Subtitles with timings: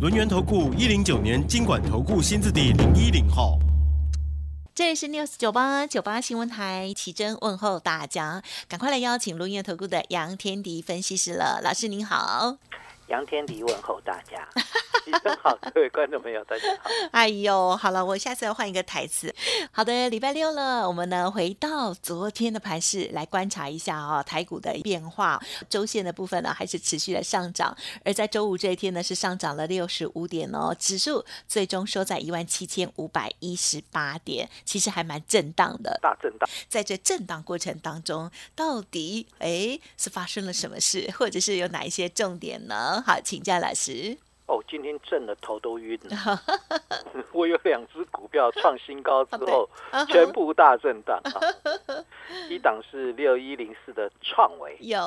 [0.00, 3.58] 轮源投顾一零九年经管投顾新字第零一零号，
[4.74, 12.56] 这里是 news 九八九八新闻台，奇珍问候大家，赶快来邀请轮源投顾的杨天迪分析师了，老师您好。
[13.08, 14.48] 杨天迪问候大家，
[15.06, 16.90] 医生好，各位观众朋友大家好。
[17.12, 19.34] 哎呦，好了，我下次要换一个台词。
[19.72, 25.40] 好的，礼拜六了，我们呢回到昨天的盘势来观察一下啊，台股的变化。
[25.68, 35.98] 周线的部分呢还是持续的上涨，而在周五这一天呢是上涨了六十五点哦，指数最终收在一万七千五百一十八点，其实还蛮震荡的。
[36.02, 43.02] 大震荡，在这震荡过程当中，到底哎是发生了什么事，或者是有哪一些重点呢？
[43.06, 44.18] 好，请教老师。
[44.50, 46.10] 哦，今天震的头都晕了。
[47.32, 49.68] 我有两只股票创新高之后，
[50.08, 51.20] 全部大震荡。
[51.22, 51.38] 啊
[52.50, 55.00] 一档是六一零四的创维，有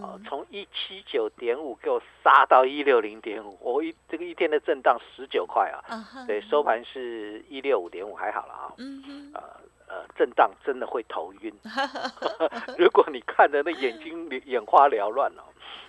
[0.00, 5.82] 哦，从一七九点五给我杀到一六零点五，我一这个一天的震荡十九块啊。
[6.26, 8.72] 对，收盘是一六五点五，还好了啊。
[8.78, 9.30] 嗯哼。
[9.34, 9.42] 呃
[9.90, 11.52] 呃，震荡真的会头晕。
[12.78, 15.42] 如果你看的那眼睛眼花缭乱哦。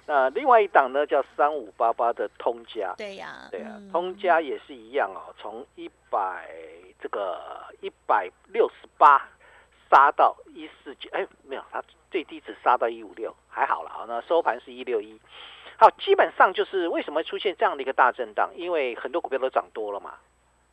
[0.07, 6.49] 那另外一档呢，叫三五八八的通家，对呀，对呀，通家也是一样哦，从一百
[6.99, 7.39] 这个
[7.81, 9.29] 一百六十八
[9.89, 14.05] 杀到一四九，哎，没有，它最低只杀到一五六，还好了啊。
[14.07, 15.21] 那收盘是一六一，
[15.77, 18.49] 好，基本上就是为什么出现这样的一个大震荡？
[18.55, 20.15] 因为很多股票都涨多了嘛，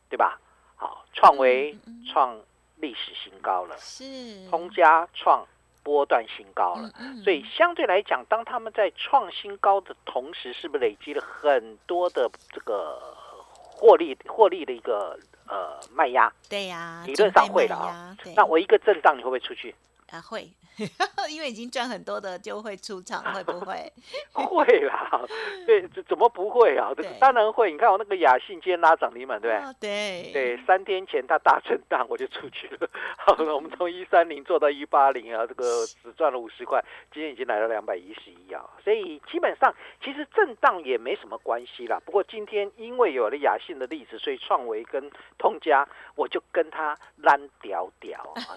[0.09, 0.39] 对吧？
[0.75, 1.77] 好，创维
[2.11, 2.35] 创
[2.79, 4.03] 历史新高了，是
[4.49, 5.45] 通家创。
[5.81, 6.91] 波段新高了，
[7.23, 12.99] 所以相对来讲，当他们在创新高的同时，是不是累积了很多的这个
[13.47, 15.17] 获利获利的一个
[15.47, 16.31] 呃卖压？
[16.47, 18.15] 对呀，理论上会的啊。
[18.35, 19.73] 那我一个震荡，你会不会出去？
[20.11, 20.49] 啊，会。
[21.29, 23.91] 因为已经赚很多的就会出场，会不会？
[24.31, 25.21] 会啦，
[25.67, 26.91] 对，怎么不会啊？
[27.19, 27.69] 当然会。
[27.69, 30.31] 你看我那个雅信今天拉涨停板，对不对？
[30.31, 32.89] 对对，三天前它大震荡，我就出去了。
[33.17, 36.81] 好了，我们从一三零做到一八零啊，这个只赚了五十块，
[37.13, 38.63] 今天已经来了两百一十一啊。
[38.81, 41.99] 所以基本上其实震荡也没什么关系啦。
[42.05, 48.55] 不过今天因为有了雅信的例子，所以创维跟通家，我就跟他烂屌屌啊，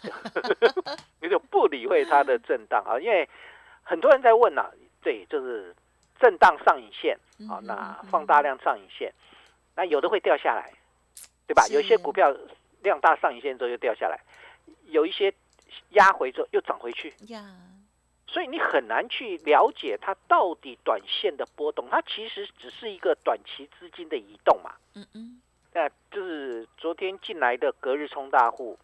[1.21, 2.05] 你就不理会。
[2.05, 3.29] 它的震荡啊，因为
[3.83, 4.71] 很多人在问呐，
[5.03, 5.75] 对，就是
[6.19, 9.13] 震荡上影线啊，那放大量上影线，
[9.75, 10.73] 那有的会掉下来，
[11.47, 11.67] 对吧？
[11.69, 12.35] 有些股票
[12.83, 14.21] 量大上影线之后又掉下来，
[14.87, 15.33] 有一些
[15.91, 17.15] 压回之后又涨回去，
[18.27, 24.73] 所以你很难去了解它到底短线的波动，它其实只是一个短期资金的移动嘛。
[24.95, 25.41] 嗯嗯，
[25.73, 28.79] 那就是昨天进来的隔日冲大户，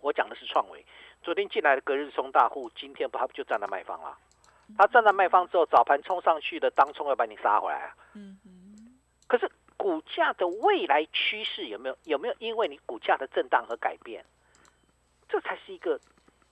[0.00, 0.84] 我讲的是创维。
[1.22, 4.16] 昨天进来的隔日冲大户，今天不他不就站在卖方了？
[4.76, 7.96] 他站在卖方之后，早盘冲上去的当冲要把你杀回来啊！
[8.14, 8.38] 嗯
[9.26, 14.24] 可是股价的未来趋势有没有有没有因为你股价的震荡而改变？
[15.28, 15.98] 这才是一个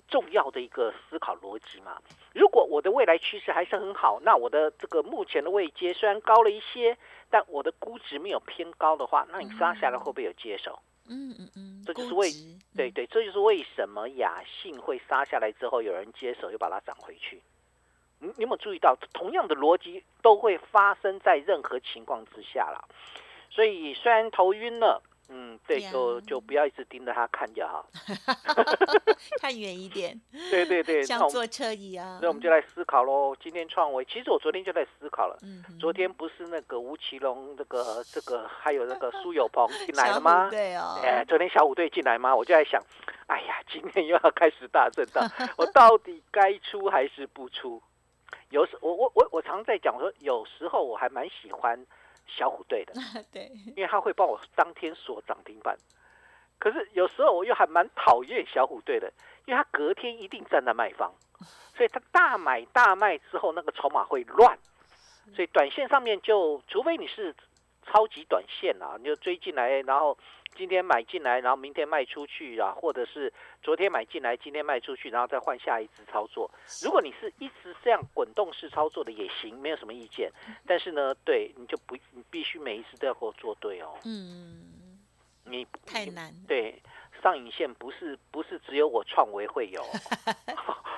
[0.09, 2.01] 重要的一个思考逻辑嘛。
[2.35, 6.97] 如果我的未来趋势还是很好，那我的这个目前的位阶虽然高了一些，
[7.31, 10.79] 但我的估值没有偏高的话，那你杀下来会不会有接手？
[10.83, 12.31] 嗯嗯嗯，这就是为
[12.77, 17.41] 对对，这就是为什么雅信会杀下来之后，有人接手又把它涨回去。
[18.19, 22.89] 你你有没有注意到，同样的逻辑都会发生在任何情况之下了？
[23.51, 25.03] 所以虽然头晕了。
[25.29, 27.85] 嗯，对，就就不要一直盯着它看就好，
[29.43, 30.19] 看远一点。
[30.51, 32.19] 对对对，像坐车一样。
[32.23, 33.35] 那我们就来思考喽。
[33.43, 35.37] 今天创维，其实我昨天就在思考了。
[35.43, 35.65] 嗯。
[35.81, 40.49] 昨天不是那个吴奇隆，这个这个还有那个苏有朋进来了吗？
[40.49, 41.01] 对哦。
[41.03, 42.35] 哎，昨天小虎队进来吗？
[42.35, 42.81] 我就在想，
[43.27, 47.83] 哎呀，今天又要开始大震荡， 我到底该出还是不出？
[48.51, 51.85] 有时我我我我常在讲说，有时候我还蛮喜欢。
[52.27, 52.93] 小虎队的，
[53.33, 55.77] 对，因为他会帮我当天锁涨停板。
[56.59, 59.13] 可是有时候我又还蛮讨厌小虎队的，
[59.45, 61.13] 因为他隔天一定站在卖方，
[61.77, 64.59] 所以他大买大卖之后，那个筹码会乱。
[65.35, 67.35] 所以短线上面就，除非你是
[67.87, 70.17] 超级短线啊，你就追进来，然后
[70.55, 76.51] 今天买进来，然后明天卖出去啊，或者是昨天买进来，今天卖出去，然后再换下一只操作。
[76.83, 80.31] 如果你是一直这样滚动式操作的也行，没有什么意见。
[80.67, 83.95] 但是呢，对，你就不，你必须每一次都要给我做对哦。
[84.05, 84.99] 嗯，
[85.45, 86.33] 你太难。
[86.49, 86.83] 对，
[87.23, 89.83] 上影线不是不是只有我创维会有，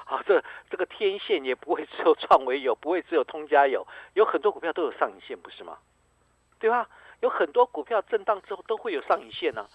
[0.07, 5.77] 好，这这个天线也不会只有创维有，不会只有通家有，有很多股票都有上影线，不是吗？
[6.59, 6.89] 对吧？
[7.21, 9.67] 有很多股票震荡之后都会有上影线呢。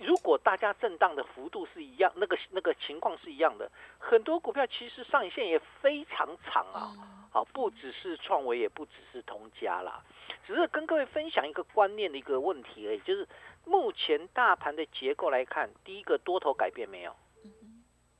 [0.00, 6.90] 如果大家震荡的幅度是一样，那个那个情况是一样的，很多股票其实上影线也非常长啊。
[7.30, 10.02] 好，不只是创维，也不只是通家啦，
[10.46, 13.28] 只是跟各位分享一个观念的一个问题而已，就是
[13.64, 17.14] 目前大盘的结构来看，第一个多头改变没有，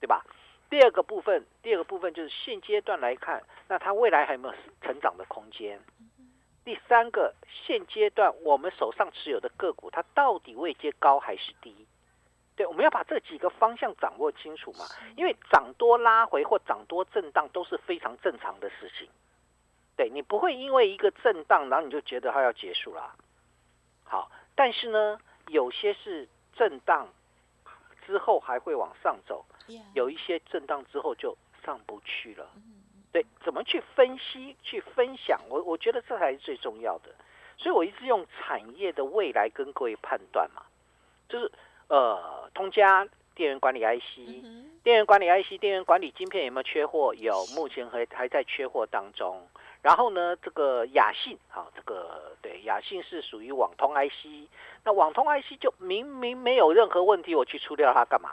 [0.00, 0.22] 对吧？
[0.68, 5.80] 第二个部分，第二个部分就是现阶段来看，那它未来还有没有成长的空间？
[6.66, 11.86] 第三个，现阶段我们手上持有的个股，它到底位阶高还是低？
[12.56, 14.84] 对，我们要把这几个方向掌握清楚嘛。
[15.16, 19.08] 因为涨多拉回或涨多震荡都是非常正常的事情。
[19.94, 23.14] 对你不会因为一个震荡，然后你就觉得它要结束了。
[24.02, 27.08] 好，但是呢，有些是震荡
[28.04, 29.44] 之后还会往上走，
[29.94, 32.50] 有一些震荡之后就上不去了。
[33.16, 35.40] 对，怎么去分析、去分享？
[35.48, 37.08] 我我觉得这才是最重要的。
[37.56, 40.60] 所以我一直用产业的未来跟各位判断嘛，
[41.26, 41.50] 就是
[41.88, 44.18] 呃，通家电源管理 IC、
[44.84, 47.14] 电源管理 IC、电源管理晶片有没有缺货？
[47.14, 49.48] 有，目前还还在缺货当中。
[49.80, 54.46] 然后呢，这个雅信，啊，这个对，雅信是属于网通 IC，
[54.84, 58.32] 那网通 IC 就明明没有任何问题，我去出掉它干嘛？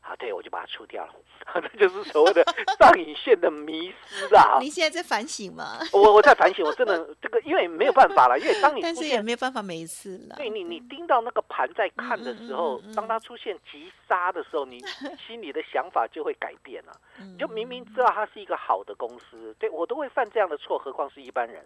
[0.00, 1.12] 啊，对，我就把它出掉了，
[1.72, 2.42] 这就是所谓的
[2.80, 4.58] 上影线的迷失啊！
[4.58, 5.78] 你现在在反省吗？
[5.92, 10.36] 我我在反省，我真的这个，因为没有办法了，因为当你但是也没有办法每一次了。
[10.36, 14.80] 对你，你盯到那个盘在看的时候，当它出现急杀的时候，你
[15.26, 16.92] 心里的想法就会改变了。
[17.18, 21.64] 你就明明知道它是一个好的公司，对我都会犯这样的错，何况是一般人。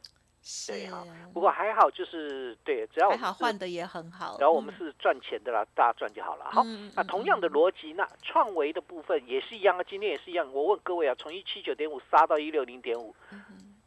[0.69, 1.02] 对啊，
[1.32, 6.44] 不过还好，就是对，只要还好换的也很好，然后我们是赚钱的啦，大家赚就好了。
[6.50, 6.62] 好，
[6.94, 10.46] 那同样的逻辑，那创维的部分也是一样啊，今天也是一样。
[10.52, 13.14] 我问各位啊，从一七九点五杀到一六零点五，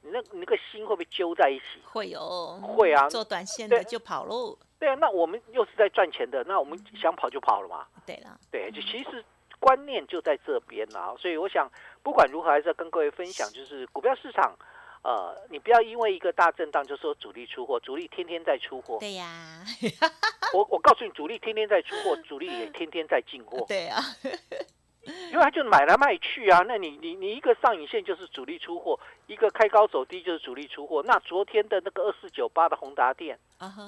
[0.02, 1.80] 你那你那个心会不会揪在一起？
[1.84, 4.58] 会有，会啊，做短线的就跑喽。
[4.80, 7.86] 对啊，那我们又是在赚钱的，那我们想跑就跑了嘛。
[8.04, 9.24] 对了，对，就其实
[9.60, 11.70] 观念就在这边啊，所以我想
[12.02, 14.56] 不管如何，还是要跟各位分享，就是股票市场。
[15.04, 18.98] 呃，你不要因为一个大震荡就说主力出货，主力天天在出货。
[19.00, 19.64] 对呀，
[20.54, 23.64] 我我告诉你，主力天天在出货， 主力也天天在进货。
[23.68, 23.98] 对呀，
[25.32, 26.64] 因为他就买来卖去啊。
[26.68, 31.02] 那你你你一个上影线就是主力出货，一个开高走低就是主力出货。
[31.04, 33.84] 那昨天的那个二四九八的宏达电啊哈，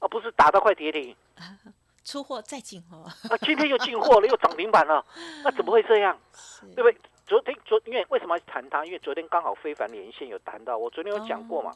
[0.00, 1.16] 啊不是打到快跌停，
[2.04, 5.02] 出货再进货，啊今天又进货了，又涨停板了，
[5.42, 6.18] 那怎么会这样？
[6.74, 6.96] 对不对？
[7.28, 8.86] 昨天昨因为为什么要谈它？
[8.86, 11.72] 因为昨天刚好非凡连线有谈到，我昨天有讲过嘛。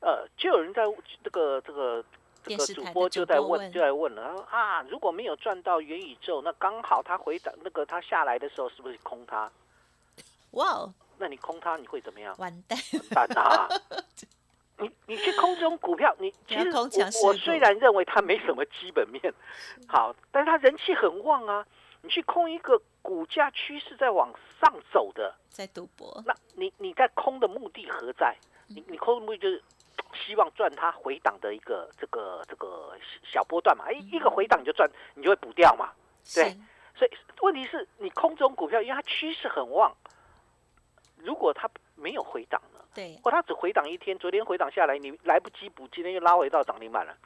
[0.00, 0.82] 呃，就有人在
[1.22, 2.04] 这个这个
[2.42, 9.50] 这个主播就在问就在问了啊，如果没有赚到元宇宙，那刚好他回档那个他下来的时候是不是空它？
[10.50, 12.34] 哇哦，那你空它你会怎么样？
[12.38, 12.76] 完蛋，
[13.14, 13.68] 完蛋啊！
[14.78, 16.68] 你你去空这种股票，你其实
[17.24, 19.32] 我虽然认为它没什么基本面
[19.86, 21.64] 好，但是它人气很旺啊。
[22.04, 24.30] 你去空一个股价趋势在往
[24.60, 26.22] 上走的，在赌博。
[26.26, 28.36] 那你你在空的目的何在？
[28.68, 29.62] 你你空的目的就是
[30.12, 32.92] 希望赚它回档的一个这个这个
[33.22, 33.86] 小波段嘛？
[33.88, 35.92] 哎，一个回档你就赚，你就会补掉嘛？
[36.34, 36.54] 对。
[36.94, 39.90] 所以问题是你空这种股票，因为它趋势很旺，
[41.16, 42.80] 如果它没有回档呢？
[42.94, 43.18] 对。
[43.24, 47.16] 或它只回档一天，昨天回档下来，你来不及补，今天又拉回到涨停板了。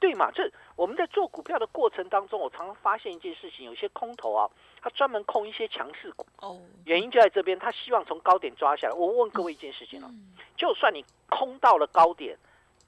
[0.00, 0.30] 对嘛？
[0.34, 4.48] 这我们在做股票的过程当中，我常常发现一件事情：有些空头啊，
[4.80, 6.26] 他专门空一些强势股。
[6.38, 8.94] 哦，原因就在这边，他希望从高点抓下来。
[8.94, 10.10] 我问各位一件事情啊，
[10.56, 12.34] 就算你空到了高点，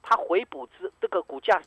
[0.01, 1.61] 它回补之这个股价，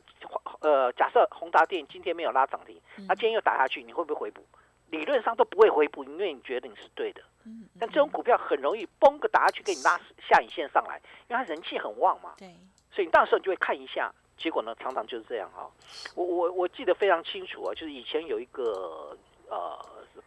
[0.61, 2.77] 呃，假设宏达电今天没有拉涨停，
[3.07, 4.45] 它今天又打下去，你会不会回补？
[4.91, 7.23] 理论上都不会回补，因为你觉得你是对的。
[7.45, 9.97] 嗯，但这种股票很容易崩个打下去，给你拉
[10.29, 12.35] 下影线上来，因为它人气很旺嘛。
[12.37, 12.49] 对，
[12.91, 14.13] 所以你到时候你就会看一下。
[14.37, 15.71] 结果呢，常常就是这样哈。
[16.15, 19.17] 我我我记得非常清楚啊，就是以前有一个
[19.49, 19.79] 呃，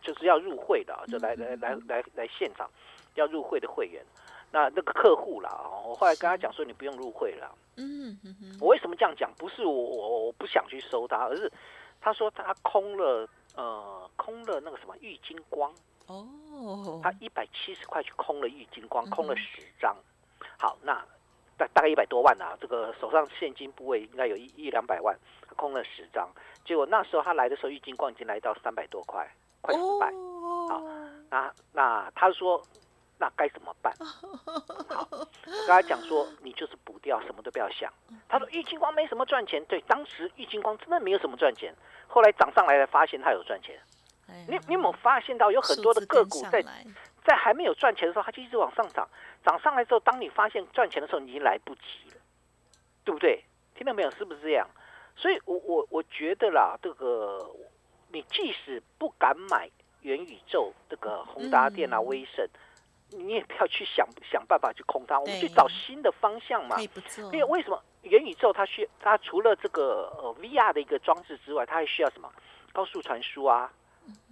[0.01, 2.70] 就是要入会的，就来来来来来现场
[3.16, 4.04] 要入会的会员，
[4.51, 5.50] 那那个客户啦，
[5.86, 7.56] 我后来跟他讲说，你不用入会了。
[7.78, 8.58] 嗯嗯嗯。
[8.60, 9.32] 我为什么这样讲？
[9.38, 11.51] 不是我我我不想去收他，而是
[12.01, 15.72] 他说他空了呃空了那个什么玉金光
[16.08, 19.96] 哦，他一百七十块去空了玉金光，空了十张。
[20.58, 21.06] 好，那。
[21.60, 25.16] 大大概一百多万啊，这个手上现金部位应该有一一两百万，
[25.58, 26.28] 空了十张。
[26.66, 29.30] 结果那时候他来的时候，郁金光已经来到三百多块，
[29.62, 30.08] 快四百。
[30.70, 30.82] 好，
[31.30, 32.62] 那那他说，
[33.18, 33.94] 那该怎么办？
[34.88, 37.92] 好，我跟他讲说，你就是补掉，什么都不要想。
[38.30, 41.75] 他说郁金光没什么赚钱，对，当时郁金光真的没有什么赚钱，
[42.08, 43.78] 后来涨上来了，发现他有赚钱。
[44.48, 46.63] 你你有没有发现到有很多的个股在
[47.30, 49.08] 在还没有赚钱的时候，它就一直往上涨，
[49.46, 52.18] 涨上来之后，当你发现赚钱的时候，你已经来不及了，
[53.06, 53.44] 对不对？
[53.76, 54.10] 听到没有？
[54.12, 54.68] 是不是这样？
[55.16, 57.48] 所以，我我我觉得啦，这个
[58.08, 59.70] 你即使不敢买
[60.02, 62.48] 元宇宙，这个宏达电啊、威盛，
[63.12, 66.78] 你也不要去想想办法去空它，我们去找新的方向嘛。
[67.32, 72.32] 因为为什么元宇宙它需它除了这个呃 VR 的一个装置之外，它还需要什么
[72.72, 73.72] 高速传输啊？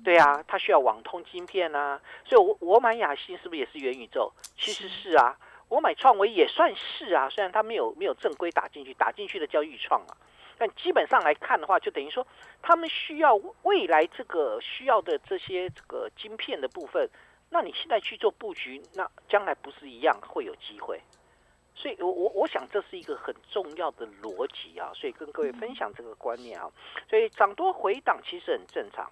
[0.03, 4.31] 对啊，它需要网通晶片啊，所以，我我买雅信是不是也是元宇宙？
[4.57, 10.15] 其实是啊，我买创维也算是啊，虽然它没有没有正规打进去，打进去的叫预创啊，
[10.57, 12.25] 但基本上来看的话，就等于说
[12.61, 17.09] 他们需要未来这个需要的这些这个晶片的部分，
[17.49, 21.01] 那你现在去做布局，那将来不是一样会有机会？
[21.75, 26.67] 所以，我我我想这是一个很重要的逻辑啊，所以跟各位分享这个观念啊，
[27.09, 29.11] 所以涨多回档其实很正常。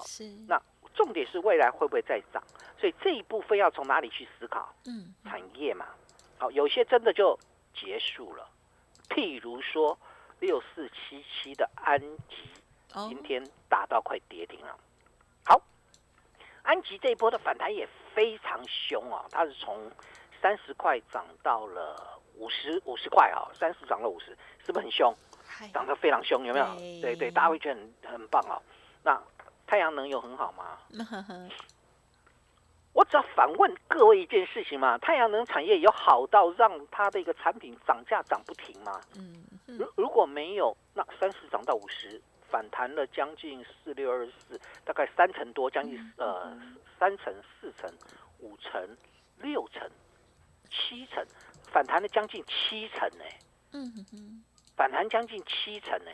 [0.00, 0.60] 是，那
[0.94, 2.42] 重点是未来会不会再涨？
[2.78, 4.74] 所以这一部分要从哪里去思考？
[4.86, 5.86] 嗯，产业嘛，
[6.38, 7.38] 好，有些真的就
[7.74, 8.48] 结束了。
[9.08, 9.98] 譬如说
[10.40, 12.36] 六四七七的安吉，
[13.08, 14.76] 今天打到快跌停了。
[15.44, 15.60] 好，
[16.62, 19.90] 安吉这一波的反弹也非常凶哦，它是从
[20.40, 25.14] 三十块涨到了五十五十块啊，三十涨了五十，是不是很凶？
[25.72, 26.66] 涨得非常凶，有没有？
[27.00, 28.60] 对对，大家会觉得很很棒哦。
[29.04, 29.20] 那
[29.72, 30.78] 太阳能有很好吗？
[32.92, 39.00] 我只要反问各位一件事情嘛：太阳能产业有好到让它的一个产品涨价涨不停吗？
[39.16, 39.42] 嗯，
[39.78, 46.52] 如如果没有，那三十涨到五十，反弹了将近四六二四，大概三成多，将近呃
[46.98, 47.90] 三成、四成、
[48.40, 48.86] 五成、
[49.38, 49.90] 六成、
[50.68, 51.26] 七成，
[51.72, 53.24] 反弹了将近七成呢。
[53.72, 54.44] 嗯哼，
[54.76, 56.10] 反弹将近七成呢，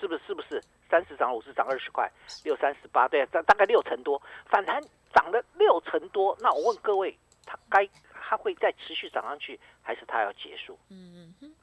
[0.00, 0.22] 是不是？
[0.26, 0.62] 是不是？
[0.90, 2.10] 三十涨五十涨二十块，
[2.44, 6.36] 六三十八，对，大大概六成多，反弹涨了六成多。
[6.40, 10.78] 那我问各位，它该它会再持续涨上去，还是它要结束？
[10.90, 11.54] 嗯嗯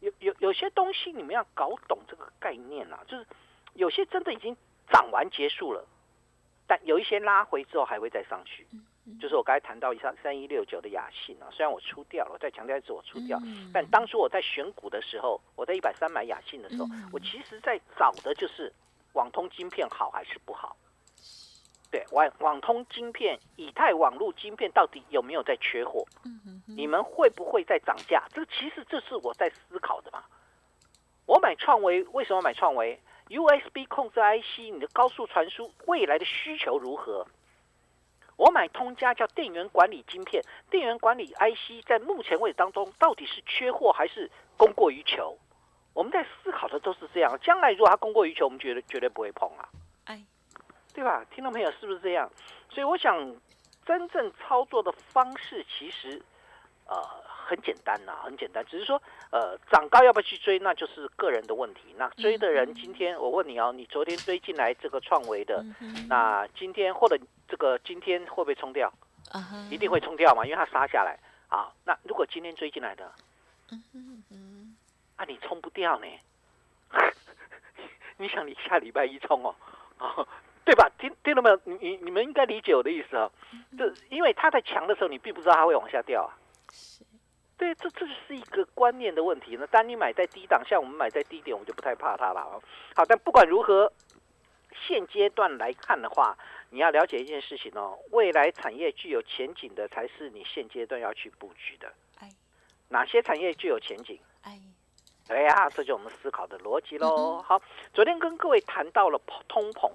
[0.00, 3.26] 有有有些东西你们要搞懂这个概念啊，就是
[3.74, 4.56] 有些真的已经
[4.90, 5.86] 涨完结束了，
[6.66, 8.66] 但有一些拉回之后还会再上去。
[9.20, 13.38] 就是我刚才谈到一下三一六九的雅信啊，虽然我出掉了，我再强调一次我出掉，
[13.72, 18.72] 但当初我在选股的时候，我在一百三买雅信的时候，我其实在找的就是
[19.14, 20.76] 网通晶片好还是不好？
[21.90, 26.04] 对，网网通晶片、以太网络晶片到底有没有在缺货？
[26.66, 28.24] 你们会不会在涨价？
[28.32, 30.24] 这其实这是我在思考的嘛。
[31.26, 37.26] 我买创维为什么买创维？USB 控制 IC，你的高速传输未来的需求如何？
[38.36, 45.36] 我买通家叫电源管理晶片，电源管理 IC 在目前位置当中到底是缺货还是供过于求？
[45.94, 47.38] 我们在思考的都是这样。
[47.42, 49.68] 将来如果它供过于求，我们绝对绝对不会碰啊，
[50.06, 50.20] 哎，
[50.94, 51.24] 对吧？
[51.30, 52.28] 听众朋友是不是这样？
[52.70, 53.36] 所以我想，
[53.84, 56.20] 真正操作的方式其实
[56.86, 56.96] 呃
[57.26, 61.94] 很简单呐，很简单，只是说呃涨高要不要去追，那就是个人的问题。
[61.96, 65.62] 那追的人今天我问你哦，你昨天追进来这个创维的，
[66.08, 67.16] 那今天或者。
[67.52, 68.90] 这个今天会不会冲掉？
[69.30, 71.18] 啊，一定会冲掉嘛，因为它杀下来
[71.50, 71.70] 啊。
[71.84, 73.12] 那如果今天追进来的，
[75.16, 76.06] 啊，你冲不掉呢？
[78.16, 79.54] 你想你下礼拜一冲哦，
[79.98, 80.26] 啊，
[80.64, 80.90] 对吧？
[80.98, 81.60] 听听到没有？
[81.64, 83.30] 你你你们应该理解我的意思哦。
[83.76, 86.32] 这因为它在强的时候，你并不知道它会往下掉啊。
[87.58, 89.56] 对，这这是一个观念的问题。
[89.56, 92.62] 呢当你买在低档，像我们买在低点，我就不太怕它了。
[92.96, 93.92] 好，但不管如何，
[94.86, 96.34] 现阶段来看的话。
[96.72, 101.92] 你要了解一件事情哦，未来产业具有前景的才是你现阶段要去布局的。
[102.18, 102.30] 哎，
[102.88, 104.18] 哪些产业具有前景？
[104.40, 104.58] 哎，
[105.28, 107.42] 哎呀，这就我们思考的逻辑喽。
[107.42, 107.60] 好，
[107.92, 109.92] 昨天跟各位谈到了通膨，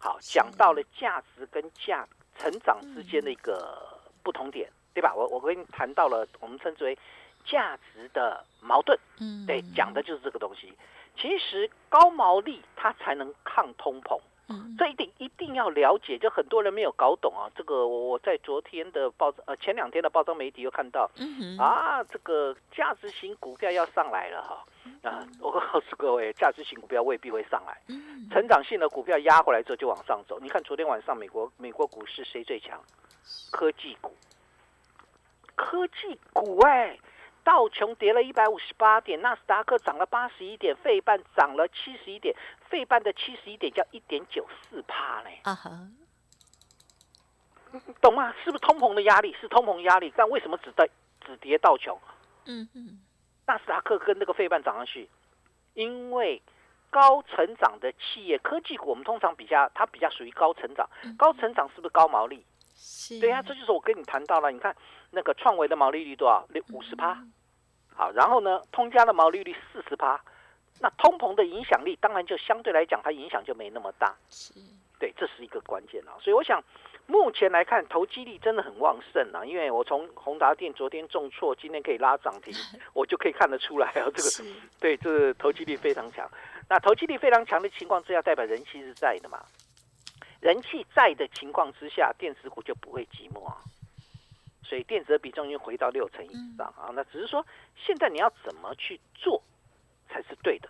[0.00, 2.04] 好，讲到了价值跟价
[2.36, 5.14] 成长之间的一个不同点，对吧？
[5.14, 6.98] 我我跟你谈到了我们称之为
[7.44, 8.98] 价值的矛盾。
[9.20, 10.76] 嗯，对，讲的就是这个东西。
[11.16, 14.20] 其实高毛利它才能抗通膨。
[14.78, 17.50] 这一定一定要了解，就很多人没有搞懂啊。
[17.56, 21.10] 这个我在昨天的报呃前两天的报章媒体又看到，
[21.58, 24.64] 啊，这个价值型股票要上来了哈。
[25.02, 27.76] 啊，我告诉各位，价值型股票未必会上来，
[28.30, 30.38] 成长性的股票压回来之后就往上走。
[30.40, 32.80] 你看昨天晚上美国美国股市谁最强？
[33.50, 34.14] 科技股，
[35.56, 36.96] 科技股哎，
[37.46, 42.34] 道琼跌了一百五十八点，纳斯达克涨了八十一点，费半涨了七十一点，
[42.68, 45.70] 费半的七十一点叫一点九四帕嘞，啊哈，
[48.00, 48.34] 懂吗？
[48.42, 49.32] 是不是通膨的压力？
[49.40, 50.90] 是通膨压力，但为什么只跌
[51.24, 51.96] 只跌道琼？
[52.46, 53.00] 嗯嗯，
[53.46, 55.08] 纳斯达克跟那个费半涨上去，
[55.74, 56.42] 因为
[56.90, 62.44] 高成长的企业科技股，我们通常比较它比较属于高成长，高成长是不是高毛利？
[62.74, 64.50] 是，对呀、这就是我跟你谈到了。
[64.50, 64.74] 你看
[65.10, 66.44] 那个创维的毛利率多少？
[66.50, 67.16] 六五十趴。
[67.96, 70.20] 好，然后呢，通家的毛利率四十趴。
[70.78, 74.14] 那通膨的影响力，当然就相对来讲，它影响就没那么大。
[74.28, 74.52] 是，
[74.98, 76.12] 对，这是一个关键啊。
[76.20, 76.62] 所以我想，
[77.06, 79.42] 目前来看，投机力真的很旺盛啊。
[79.42, 82.52] 因为我从宏达电昨天重挫，今天可以拉涨停，
[82.92, 84.44] 我就可以看得出来啊，这个是，
[84.78, 86.30] 对，这个投机力非常强。
[86.68, 89.40] 那投机力非常强的情况之下，代表人气是在的嘛？
[90.42, 93.56] 人气在的情况之下，电子股就不会寂寞啊。
[94.68, 96.90] 所以电子的比重已经回到六成以上啊。
[96.92, 97.46] 那只是说，
[97.76, 99.42] 现在你要怎么去做
[100.08, 100.68] 才是对的？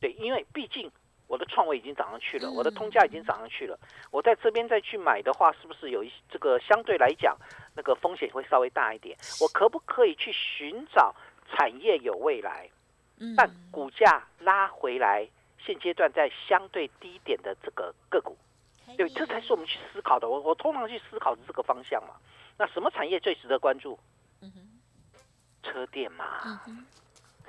[0.00, 0.90] 对，因为毕竟
[1.28, 3.78] 我的创位已经涨上去了，我的通价已经涨上去了，
[4.10, 7.36] 我在这边再去买的话，是不是有一这个相对来讲
[7.74, 9.16] 那个风险会稍微大一点？
[9.40, 11.14] 我可不可以去寻找
[11.48, 12.68] 产业有未来？
[13.18, 18.36] 嗯但股价拉回来，现阶段在相对低点的这个个股，
[19.08, 20.28] 对，这才是我们去思考的。
[20.28, 22.14] 我我通常去思考的这个方向嘛。
[22.56, 23.98] 那什么产业最值得关注？
[24.40, 24.60] 嗯哼
[25.62, 26.24] 车电嘛。
[26.44, 26.86] 嗯哼，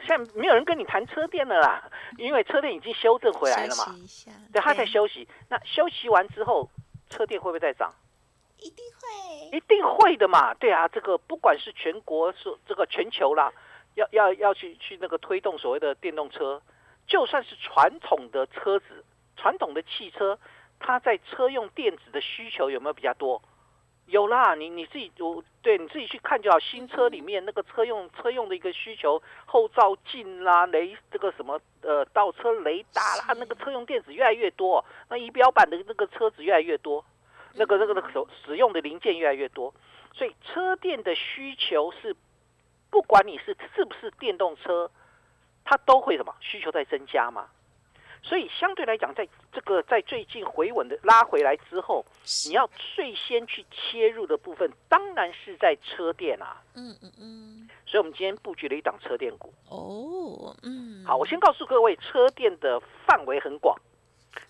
[0.05, 3.85] 现在没有人跟你谈车电了啦，因为车电已经修正回来了嘛。
[4.51, 5.27] 对，他在休息。
[5.49, 6.69] 那休息完之后，
[7.09, 7.93] 车电会不会再涨？
[8.57, 10.53] 一定会，一定会的嘛。
[10.53, 13.51] 对啊，这个不管是全国是这个全球啦，
[13.95, 16.61] 要要要去去那个推动所谓的电动车，
[17.05, 19.03] 就算是传统的车子、
[19.35, 20.39] 传统的汽车，
[20.85, 23.41] 它在车用电子的需求有没有比较多？
[24.07, 26.59] 有啦，你你自己我对你自己去看就好。
[26.59, 37.03] 新车里面那个车用车用的一个需求，后照镜啦、雷这个什么呃倒车雷达啦，那个车用电子越来越多，那仪表板的那个车子越来越多，
[37.53, 39.73] 那个那个那个使使用的零件越来越多，
[40.13, 42.13] 所以车电的需求是，
[42.89, 44.91] 不管你是是不是电动车，
[45.63, 47.47] 它都会什么需求在增加嘛。
[48.23, 52.05] 所以相对来讲，在这个在最近回稳的拉回来之后，
[52.47, 56.61] 你要最先去切入的部分，当然是在车电啊。
[56.75, 59.53] 嗯嗯嗯，所以我们今天布局了一档车电股。
[59.69, 63.77] 哦，嗯，好，我先告诉各位，车电的范围很广，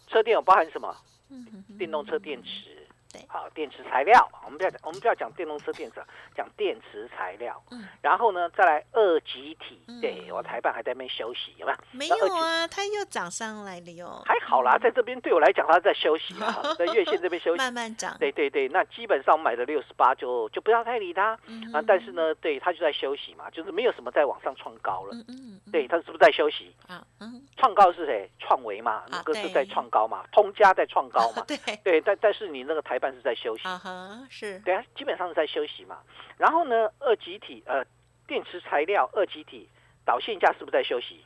[0.07, 0.95] 车电有包含什么？
[1.29, 2.82] 嗯哼哼电动车电池
[3.13, 6.01] 对，好，电池材料，我们不要讲，我们不要讲电动车电池，
[6.35, 7.61] 讲电池材料。
[7.71, 11.77] 嗯然后呢，再来二极体，嗯对我台办还在那边休息，有没有？
[11.91, 17.57] 没有啊，它又涨上来了哟，还好啦，在这边对我来讲，它在休息啊， 在月线这边休息。
[17.57, 21.81] 慢慢涨，对对对，那基本上买的六十八就就不要太理它嗯啊。
[21.85, 25.13] 但是呢，对它就在休息嘛，就是没有什么在往上创高了。
[25.13, 26.75] 嗯嗯，嗯对，它是不是在休息？
[26.87, 28.29] 啊，嗯，创高是谁？
[28.39, 31.43] 创维嘛，那个是在创高嘛，通家在创高嘛。
[31.47, 33.67] 对，对，但但是你那个台办是在休息。
[33.67, 35.99] 啊哈，是，对啊，基本上是在休息嘛。
[36.37, 37.83] 然后呢，二极体呃，
[38.25, 39.67] 电池材料二极体
[40.05, 41.23] 导线价是不是在休息？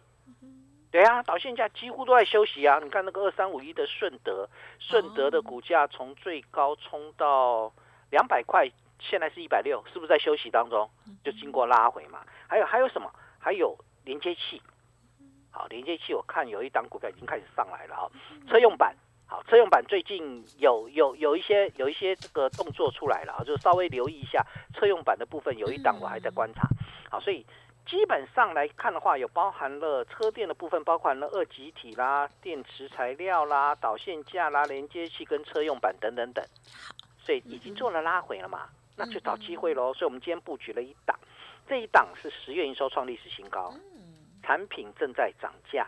[0.90, 2.80] 对啊，导线价几乎都在休息啊。
[2.82, 7.72] 你看那个二三五一的顺德，顺德的股价从最高冲到
[8.10, 8.68] 两百块，
[9.00, 10.90] 现在是一百六，是不是在休息当中？
[11.24, 12.26] 就经过拉回嘛。
[12.48, 13.12] 还有还有什么？
[13.38, 14.62] 还有连接器。
[15.52, 18.10] 好，连接器我看有一档股票已经开始上来了啊、
[18.50, 18.96] 车用版。
[19.30, 24.42] 好，车用版最近有有有一些有一些这个动作出来了啊，就稍微留意一下
[24.74, 26.66] 车用版的部分，有一档我还在观察。
[27.10, 27.46] 好，所以
[27.86, 36.46] 基本上来看的话，有包含了车电的部分，包含了二极体啦、电池材料啦、导线架啦、连接器跟车用版等等等。
[37.20, 39.94] 所以已经做了拉回了嘛，那就找机会喽。
[39.94, 41.20] 所以我们今天布局了一档，
[41.68, 43.74] 这一档是十月营收创历史新高，
[44.42, 45.86] 产品正在涨价。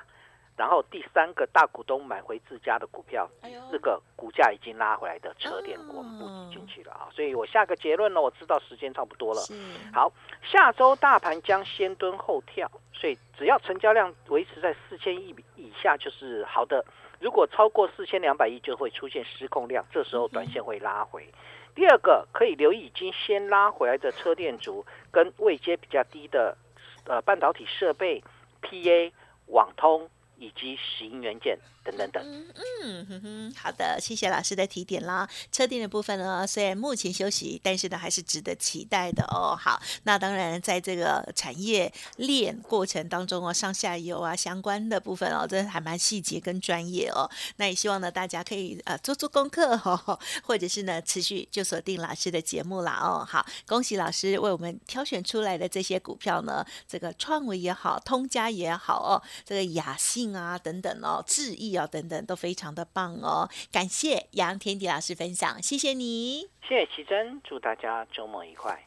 [0.59, 7.07] 然后第三个大股东买回自家的股票，哎呦第四个股价已经拉回来的车电股，我们布局进去了啊。
[7.13, 9.39] 所以我下个结论呢，我知道时间差不多了。
[9.39, 9.53] 是，
[9.93, 10.11] 好，
[10.43, 16.83] 下周大盘将先蹲后跳，所以只要成交量维持在四千亿以下就是好的。
[17.21, 21.25] 如果超过四千两百亿，就会出现失控量，这时候短线会拉回。
[21.73, 26.57] 第二个可以留意已经先拉回来的车电族跟位阶比较低的
[27.05, 28.21] 呃半导体设备、
[28.61, 29.13] PA、
[29.47, 31.57] 网通、以及石英元件。
[31.89, 32.45] 等等等。
[32.83, 35.27] 嗯哼哼，好的，谢谢老师的提点啦。
[35.51, 39.55] 车电的部分呢，虽然目前休息，但是呢还是值得期待的哦。
[39.59, 47.29] 好，那当然在这个产业链过程当中哦，上下游啊相关的部分哦，这还蛮细节跟专业哦。
[47.57, 53.25] 那也希望呢大家可以呃做做功课哦，或者是呢持续就锁定老师的节目啦哦。
[53.27, 63.49] 好，恭喜老师为我们挑选出来的这些股票呢，这个创维也好，通家也好哦，这个雅信啊等等哦，智毅啊等等都非常的棒哦。
[63.71, 66.49] 感谢杨天迪老师分享，谢谢你。
[66.67, 68.77] 谢谢奇珍，祝大家周末愉快。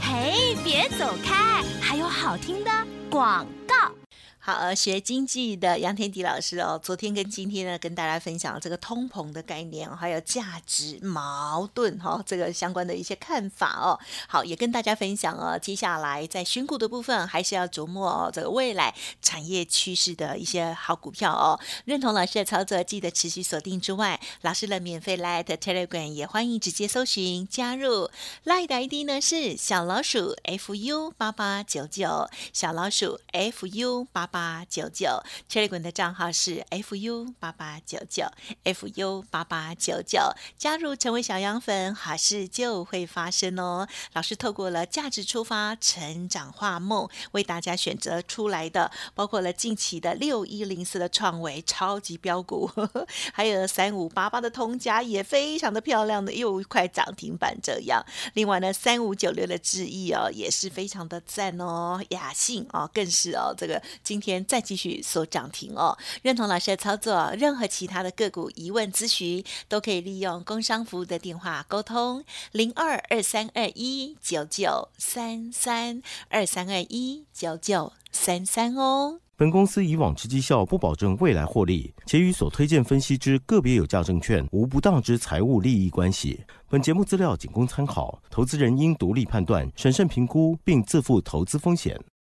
[0.00, 2.70] 嘿，别走开，还有好听的
[3.10, 3.92] 广告。
[4.42, 14.00] 好，学经济的杨天迪老师哦，昨天跟今天呢，跟大家分享这个通膨的概念，还有价值矛盾哈，这个相关的一些看法哦。
[14.26, 21.60] 好，也跟大家分享哦，接下来在选股的部分，还是要琢磨哦，这个未来产业趋势的一些好股票哦。
[21.84, 28.08] 认同老师的操作，记得持续锁定之外，老师的免费 Light Telegram 也欢迎直接搜寻加入
[28.46, 34.29] ，Light 的 ID 呢是小老鼠 fu 八八九九，小老鼠 fu 八。
[34.30, 38.24] 八九九，Cherry 滚的账号是 fu 八八九九
[38.64, 40.20] ，fu 八八九九，
[40.56, 43.88] 加入成为小羊粉，好事就会发生哦。
[44.12, 52.70] 老师透过了价值出发，成长化梦，为大家选择出来的，包括了近期的六一零四的创维超级标股，
[53.32, 58.04] 还有三五八八的通家也非常的漂亮的，又一块涨停板这样。
[58.34, 62.00] 另外呢，三五九六的智毅哦，也是非常的赞哦。
[62.10, 65.96] 雅信哦，更是哦，这个今天再继续锁涨停哦。
[66.22, 79.20] 认同老师的操作，任何其他的个股疑问咨询，都可以利用工商服务的电话沟通零二二三二一九九三三二三二一九九三三哦。
[79.36, 86.44] 本公司以往之绩效不保证未来获利，且与所推荐分析之个别有价证券无不当之财务利益关系。
[86.68, 91.98] 本节目资料仅供参考，投资人应独立判断、审慎评估，并自负投资风险。